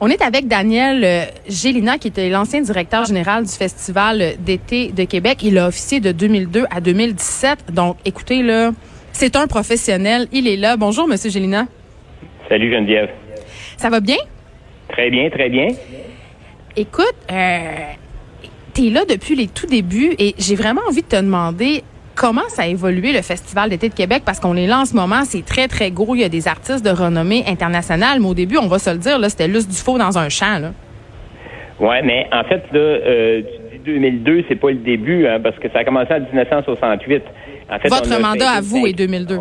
[0.00, 5.02] On est avec Daniel euh, Gélina, qui était l'ancien directeur général du Festival d'été de
[5.02, 5.38] Québec.
[5.42, 7.72] Il a officié de 2002 à 2017.
[7.72, 8.70] Donc, écoutez, là,
[9.10, 10.28] c'est un professionnel.
[10.30, 10.76] Il est là.
[10.76, 11.66] Bonjour, Monsieur Gélina.
[12.48, 13.10] Salut, Geneviève.
[13.76, 14.18] Ça va bien?
[14.88, 15.66] Très bien, très bien.
[16.76, 17.92] Écoute, euh,
[18.74, 21.82] t'es là depuis les tout débuts et j'ai vraiment envie de te demander
[22.18, 24.94] comment ça a évolué le Festival d'été de Québec parce qu'on est là en ce
[24.94, 28.34] moment, c'est très très gros, il y a des artistes de renommée internationale, mais au
[28.34, 30.72] début, on va se le dire là, c'était Luce Dufaux dans un champ là.
[31.80, 33.42] Ouais, mais en fait là, euh,
[33.72, 37.22] tu dis 2002, c'est pas le début hein, parce que ça a commencé en 1968.
[37.70, 39.38] En fait, Votre mandat à vous est 2002.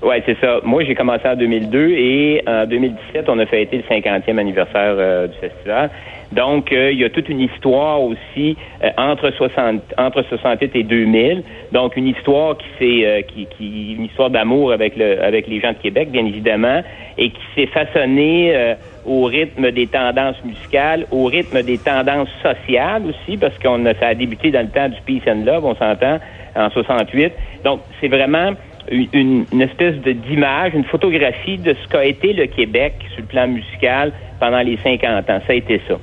[0.00, 0.60] Oui, c'est ça.
[0.62, 5.26] Moi, j'ai commencé en 2002 et en 2017, on a fêté le 50e anniversaire euh,
[5.26, 5.90] du festival.
[6.30, 10.82] Donc, euh, il y a toute une histoire aussi euh, entre 60, entre 68 et
[10.84, 11.42] 2000.
[11.72, 15.72] Donc, une histoire qui s'est, qui, qui, une histoire d'amour avec le, avec les gens
[15.72, 16.80] de Québec, bien évidemment,
[17.16, 23.36] et qui s'est façonnée au rythme des tendances musicales, au rythme des tendances sociales aussi,
[23.36, 26.18] parce qu'on a, ça a débuté dans le temps du peace and love, on s'entend,
[26.54, 27.32] en 68.
[27.64, 28.52] Donc, c'est vraiment
[28.90, 33.46] une, espèce de d'image, une photographie de ce qu'a été le Québec sur le plan
[33.46, 35.40] musical pendant les 50 ans.
[35.46, 35.98] Ça a été ça.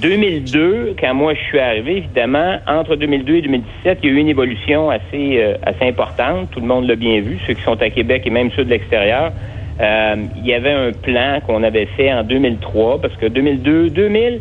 [0.00, 4.18] 2002, quand moi je suis arrivé, évidemment, entre 2002 et 2017, il y a eu
[4.18, 6.50] une évolution assez, euh, assez importante.
[6.52, 8.70] Tout le monde l'a bien vu, ceux qui sont à Québec et même ceux de
[8.70, 9.32] l'extérieur.
[9.80, 14.40] Euh, il y avait un plan qu'on avait fait en 2003, parce que 2002, 2000,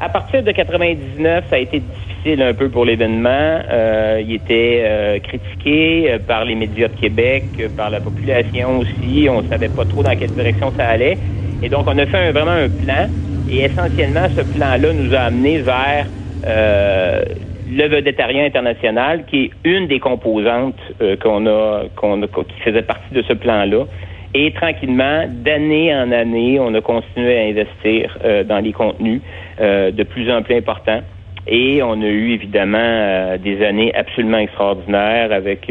[0.00, 1.82] à partir de 99, ça a été
[2.26, 3.60] un peu pour l'événement.
[3.70, 7.44] Euh, il était euh, critiqué euh, par les médias de Québec,
[7.76, 9.28] par la population aussi.
[9.30, 11.18] On savait pas trop dans quelle direction ça allait.
[11.62, 13.08] Et donc, on a fait vraiment un plan.
[13.48, 16.06] Et essentiellement, ce plan-là nous a amené vers
[16.44, 20.78] le vedettariat international, qui est une des composantes
[21.22, 23.86] qu'on a, qui faisait partie de ce plan-là.
[24.34, 29.22] Et tranquillement, d'année en année, on a continué à investir dans les contenus
[29.58, 31.00] de plus en plus importants.
[31.48, 35.70] Et on a eu évidemment euh, des années absolument extraordinaires avec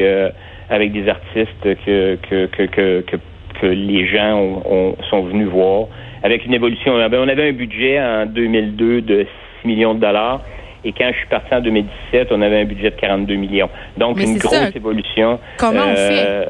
[0.69, 3.17] avec des artistes que que que que,
[3.61, 5.87] que, les gens ont, sont venus voir.
[6.23, 9.25] Avec une évolution, on avait un budget en 2002 de
[9.61, 10.41] 6 millions de dollars.
[10.83, 13.69] Et quand je suis parti en 2017, on avait un budget de 42 millions.
[13.97, 15.39] Donc, une grosse évolution.
[15.57, 16.47] Comment on fait?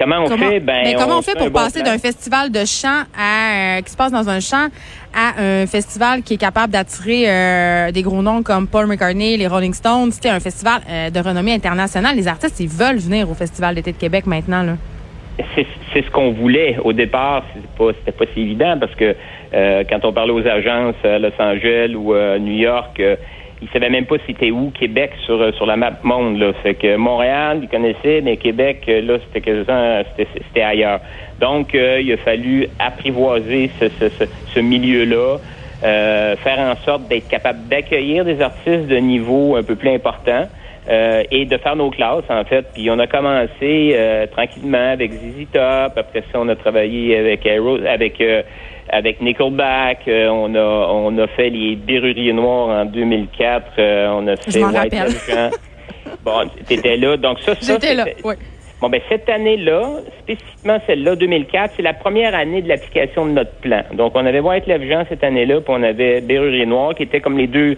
[0.00, 0.60] Comment on fait?
[0.60, 3.96] Ben, mais comment on, fait pour passer d'un festival de chant à, euh, qui se
[3.98, 4.68] passe dans un champ
[5.14, 9.46] à un festival qui est capable d'attirer euh, des gros noms comme Paul McCartney, les
[9.46, 10.10] Rolling Stones?
[10.12, 12.16] C'était un festival euh, de renommée internationale.
[12.16, 14.72] Les artistes, ils veulent venir au Festival d'été de Québec maintenant, là.
[15.54, 16.76] C'est ce qu'on voulait.
[16.82, 19.16] Au départ, c'était pas, pas si évident parce que
[19.52, 23.00] quand on parlait aux agences à Los Angeles ou à New York,
[23.62, 26.52] il savait même pas c'était où Québec sur euh, sur la map monde là.
[26.62, 31.00] Fait que Montréal, il connaissait, mais Québec euh, là c'était c'était ailleurs.
[31.40, 35.38] Donc euh, il a fallu apprivoiser ce, ce, ce, milieu-là,
[35.82, 40.46] faire en sorte d'être capable d'accueillir des artistes de niveau un peu plus important.
[41.30, 42.66] et de faire nos classes, en fait.
[42.74, 43.96] Puis on a commencé
[44.32, 45.92] tranquillement avec ZZ Top.
[45.96, 48.20] Après ça, on a travaillé avec Aero, avec
[48.92, 54.26] avec Nickelback, euh, on a on a fait les Berruriers Noirs en 2004, euh, on
[54.28, 55.50] a fait White Elephant.
[56.24, 58.34] bon, t'étais là, donc ça, ça J'étais là, oui.
[58.80, 63.52] Bon, ben cette année-là, spécifiquement celle-là, 2004, c'est la première année de l'application de notre
[63.56, 63.82] plan.
[63.92, 67.36] Donc, on avait White Jean cette année-là, puis on avait Berrurier Noir, qui étaient comme
[67.36, 67.76] les deux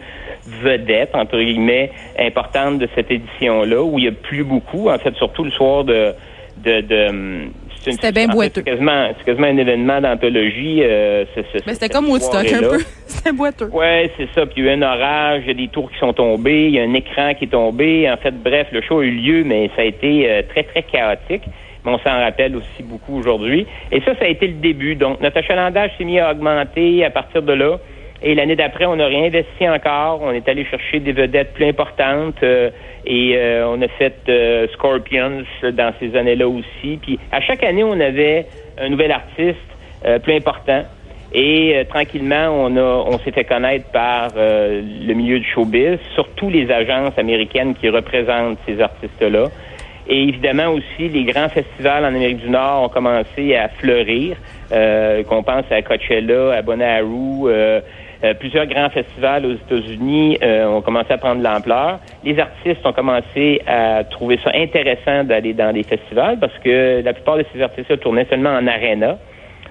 [0.62, 5.12] vedettes, entre guillemets, importantes de cette édition-là, où il y a plus beaucoup, en fait,
[5.16, 6.14] surtout le soir de,
[6.58, 7.50] de, de
[7.90, 8.62] c'était bien boiteux.
[8.64, 10.82] C'est quasiment, quasiment, un événement d'anthologie.
[10.82, 11.24] Euh,
[11.66, 12.78] c'était comme Woodstock un peu.
[13.06, 13.68] c'était boiteux.
[13.72, 14.46] Oui, c'est ça.
[14.46, 16.66] Puis il y a eu un orage, il y a des tours qui sont tombés,
[16.66, 18.10] il y a un écran qui est tombé.
[18.10, 20.82] En fait, bref, le show a eu lieu, mais ça a été euh, très, très
[20.82, 21.42] chaotique.
[21.84, 23.66] Mais on s'en rappelle aussi beaucoup aujourd'hui.
[23.90, 24.94] Et ça, ça a été le début.
[24.94, 27.78] Donc, notre achalandage s'est mis à augmenter à partir de là.
[28.24, 30.20] Et l'année d'après, on a réinvesti encore.
[30.22, 32.36] On est allé chercher des vedettes plus importantes.
[32.42, 32.70] Euh,
[33.04, 36.98] et euh, on a fait euh, Scorpions dans ces années-là aussi.
[37.02, 38.46] Puis à chaque année, on avait
[38.78, 39.58] un nouvel artiste
[40.24, 40.82] plus important.
[41.32, 46.70] Et tranquillement, on a, on s'est fait connaître par le milieu du showbiz, surtout les
[46.72, 49.44] agences américaines qui représentent ces artistes-là.
[50.08, 54.36] Et évidemment aussi, les grands festivals en Amérique du Nord ont commencé à fleurir.
[54.70, 57.80] qu'on pense à Coachella, à Bonnaroo, euh,
[58.34, 61.98] plusieurs grands festivals aux États-Unis euh, ont commencé à prendre de l'ampleur.
[62.24, 67.12] Les artistes ont commencé à trouver ça intéressant d'aller dans des festivals parce que la
[67.12, 69.18] plupart de ces artistes tournaient seulement en arena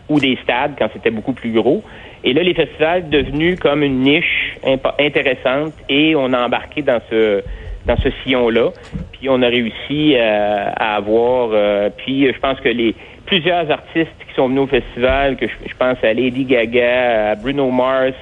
[0.09, 1.81] ou des stades quand c'était beaucoup plus gros.
[2.23, 4.57] Et là, les festivals devenus comme une niche
[4.99, 7.43] intéressante et on a embarqué dans ce
[7.85, 8.69] dans ce sillon-là.
[9.13, 11.49] Puis on a réussi euh, à avoir.
[11.97, 12.95] puis je pense que les
[13.25, 17.69] plusieurs artistes qui sont venus au festival, que je, pense à Lady Gaga, à Bruno
[17.69, 18.15] Mars.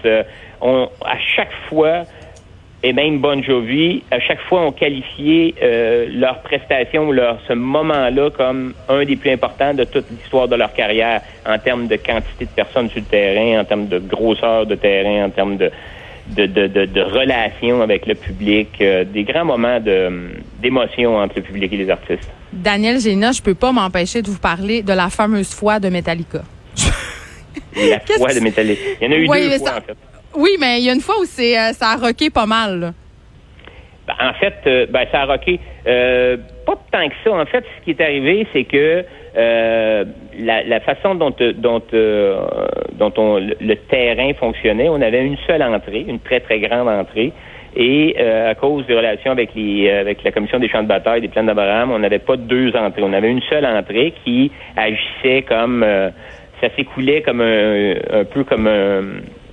[0.61, 2.03] on, à chaque fois,
[2.81, 8.29] et même Bon Jovi, à chaque fois, ont qualifié euh, leur prestation, leur ce moment-là
[8.29, 12.45] comme un des plus importants de toute l'histoire de leur carrière en termes de quantité
[12.45, 15.69] de personnes sur le terrain, en termes de grosseur de terrain, en termes de
[16.29, 20.31] de, de, de, relations avec le public, euh, des grands moments de
[20.61, 22.29] d'émotion entre le public et les artistes.
[22.53, 26.41] Daniel Géna, je peux pas m'empêcher de vous parler de la fameuse foi de Metallica.
[27.75, 28.81] la foi de Metallica.
[29.01, 29.97] Il y en a eu deux fois, en fait.
[30.35, 32.93] Oui, mais il y a une fois où c'est euh, ça a rocké pas mal.
[34.07, 37.31] Ben, en fait, euh, ben, ça a rocké euh, pas tant que ça.
[37.31, 39.03] En fait, ce qui est arrivé, c'est que
[39.35, 41.81] la, façon dont dont
[42.93, 47.31] dont on, le terrain fonctionnait, on avait une seule entrée, une très très grande entrée.
[47.75, 51.27] Et à cause des relations avec les avec la commission des champs de bataille des
[51.27, 53.03] plans d'Abraham, on n'avait pas deux entrées.
[53.03, 55.85] On avait une seule entrée qui agissait comme
[56.61, 59.03] ça s'écoulait comme un, un peu comme un,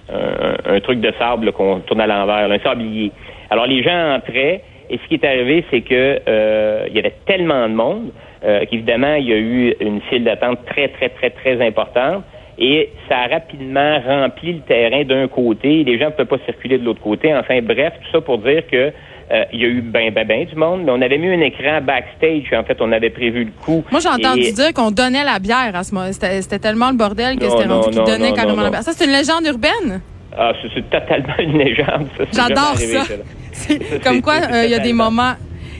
[0.08, 3.12] un, truc de sable qu'on tourne à l'envers, un sablier.
[3.50, 7.14] Alors les gens entraient et ce qui est arrivé, c'est que euh, il y avait
[7.26, 8.10] tellement de monde
[8.44, 12.24] euh, qu'évidemment il y a eu une file d'attente très très très très importante
[12.58, 15.84] et ça a rapidement rempli le terrain d'un côté.
[15.84, 17.34] Les gens ne pouvaient pas circuler de l'autre côté.
[17.34, 18.92] Enfin bref, tout ça pour dire que
[19.30, 21.40] euh, il y a eu ben, ben, ben du monde, mais on avait mis un
[21.40, 22.52] écran backstage.
[22.52, 23.84] En fait, on avait prévu le coup.
[23.90, 26.10] Moi, j'ai entendu dire qu'on donnait la bière à ce moment.
[26.12, 28.82] C'était tellement le bordel que c'était rendu qu'ils donnaient carrément la bière.
[28.82, 30.00] Ça, c'est une légende urbaine?
[30.36, 32.08] Ah, c'est totalement une légende.
[32.32, 33.74] J'adore ça.
[34.04, 35.34] Comme quoi, euh, il y a des moments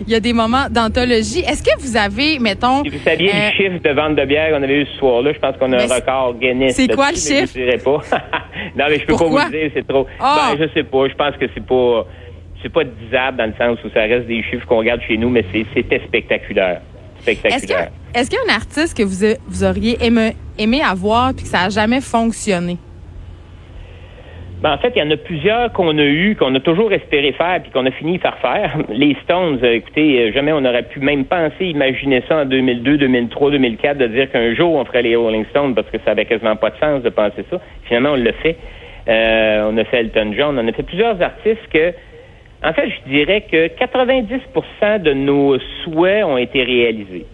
[0.07, 1.41] il y a des moments d'anthologie.
[1.41, 2.83] Est-ce que vous avez, mettons...
[2.85, 5.33] Si vous saviez le euh, chiffre de vente de bière qu'on avait eu ce soir-là,
[5.33, 6.77] je pense qu'on a un record Guinness.
[6.77, 7.53] C'est quoi le chiffre?
[7.55, 8.03] Je ne pas.
[8.77, 10.07] non, mais je peux pas vous le dire, c'est trop.
[10.21, 10.53] Ah!
[10.53, 11.09] Ben, je sais pas.
[11.09, 12.07] Je pense que c'est pas
[12.63, 15.29] c'est pas disable dans le sens où ça reste des chiffres qu'on regarde chez nous,
[15.29, 15.45] mais
[15.75, 16.81] c'était spectaculaire.
[17.21, 17.91] Spectaculaire.
[18.15, 21.51] Est-ce qu'il y, a un artiste que vous, vous auriez aimé, aimé avoir puis que
[21.51, 22.79] ça n'a jamais fonctionné?
[24.63, 27.33] Ben, en fait, il y en a plusieurs qu'on a eu, qu'on a toujours espéré
[27.33, 28.79] faire, puis qu'on a fini par faire.
[28.89, 32.97] Les Stones, euh, écoutez, euh, jamais on aurait pu même penser, imaginer ça en 2002,
[32.97, 36.25] 2003, 2004, de dire qu'un jour on ferait les Rolling Stones, parce que ça avait
[36.25, 37.61] quasiment pas de sens de penser ça.
[37.85, 38.57] Finalement, on l'a fait.
[39.09, 41.93] Euh, on a fait Elton John, on a fait plusieurs artistes que
[42.65, 47.27] en fait, je dirais que 90% de nos souhaits ont été réalisés.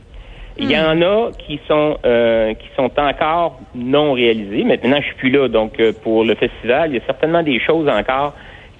[0.58, 4.64] Il y en a qui sont euh, qui sont encore non réalisés.
[4.64, 7.58] Maintenant, je suis plus là, donc euh, pour le festival, il y a certainement des
[7.58, 8.34] choses encore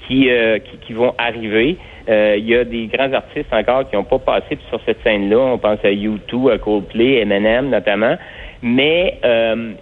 [0.07, 1.79] qui euh, qui, vont arriver.
[2.09, 5.39] il y a des grands artistes encore qui n'ont pas passé sur cette scène-là.
[5.39, 8.17] On pense à U2, à Coldplay, Eminem notamment.
[8.65, 9.19] Mais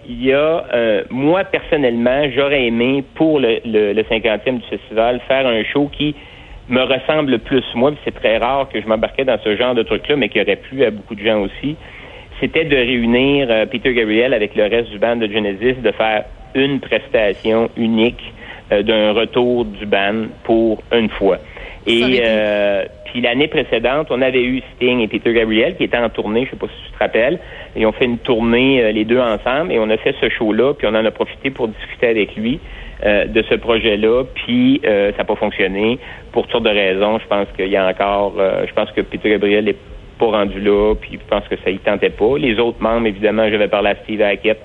[0.07, 0.63] il y a,
[1.09, 6.15] moi personnellement, j'aurais aimé pour le, le, le 50e du festival faire un show qui
[6.69, 7.63] me ressemble plus.
[7.75, 10.55] Moi, c'est très rare que je m'embarquais dans ce genre de truc-là, mais qui aurait
[10.55, 11.75] plu à beaucoup de gens aussi.
[12.39, 16.25] C'était de réunir euh, Peter Gabriel avec le reste du band de Genesis, de faire
[16.55, 18.21] une prestation unique
[18.71, 21.37] euh, d'un retour du band pour une fois.
[21.87, 26.09] Et euh, puis l'année précédente, on avait eu Sting et Peter Gabriel qui étaient en
[26.09, 27.39] tournée, je sais pas si tu te rappelles,
[27.75, 30.87] et on fait une tournée les deux ensemble et on a fait ce show-là, puis
[30.87, 32.59] on en a profité pour discuter avec lui.
[33.03, 35.97] Euh, de ce projet-là, puis euh, ça n'a pas fonctionné
[36.31, 37.17] pour toutes sortes de raisons.
[37.17, 39.75] Je pense qu'il y a encore, euh, je pense que Peter Gabriel n'est
[40.19, 42.37] pas rendu là, puis je pense que ça y tentait pas.
[42.37, 44.59] Les autres membres, évidemment, j'avais parlé à Steve Hackett,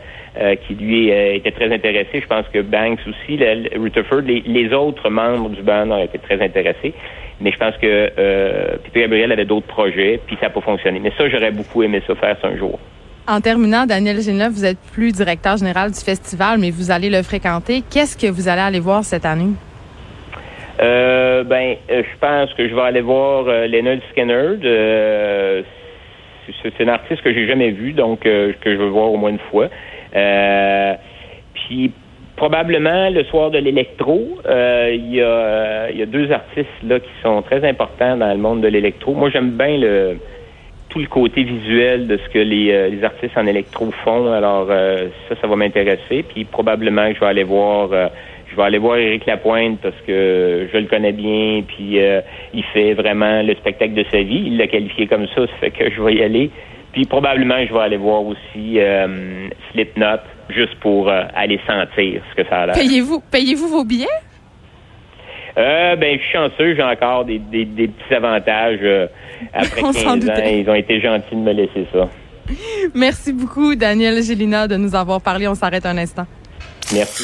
[0.67, 2.21] qui lui était très intéressé.
[2.21, 3.39] Je pense que Banks aussi,
[3.77, 6.93] Rutherford, les, les, autres membres du band ont été très intéressés.
[7.41, 11.01] Mais je pense que Peter Gabriel avait d'autres projets, puis ça n'a pas fonctionné.
[11.01, 12.79] Mais ça, j'aurais beaucoup aimé ça faire ça un jour.
[13.29, 17.25] En terminant, Daniel Genève, vous êtes plus directeur général du festival, mais vous allez le
[17.25, 17.83] fréquenter.
[17.91, 19.51] Qu'est-ce que vous allez aller voir cette année?
[20.81, 24.59] Euh, ben, euh, je pense que je vais aller voir euh, Leonard Skinner.
[24.63, 25.63] Euh,
[26.63, 29.41] c'est un artiste que j'ai jamais vu, donc que je veux voir au moins une
[29.51, 29.69] fois.
[30.13, 31.91] Puis
[32.37, 38.17] probablement le soir de l'électro, il y, a, deux artistes là qui sont très importants
[38.17, 39.15] dans le monde de l'électro.
[39.15, 40.19] Moi, j'aime bien le
[41.01, 44.33] le côté visuel de ce que les, euh, artistes en électro font.
[44.33, 46.25] Alors euh, ça, ça va m'intéresser.
[46.29, 48.09] Puis probablement que je vais aller voir euh,
[48.51, 51.99] je vais aller voir Éric Lapointe parce que je le connais bien, puis
[52.55, 54.45] il fait vraiment le spectacle de sa vie.
[54.47, 56.51] Il l'a qualifié comme ça, ça fait que je vais y aller.
[56.97, 58.79] Puis probablement je vais aller voir aussi
[59.71, 62.75] Slipknot, juste pour aller sentir ce que ça a l'air.
[62.75, 64.09] Payez-vous, payez-vous vos billets?
[65.59, 69.07] Euh, ben, je suis chanceux, j'ai encore des, des, des petits avantages euh,
[69.55, 70.35] après 15 ans.
[70.45, 72.09] Ils ont été gentils de me laisser ça.
[72.95, 75.49] Merci beaucoup, Daniel Gélina, de nous avoir parlé.
[75.49, 76.27] On s'arrête un instant.
[76.93, 77.15] Merci.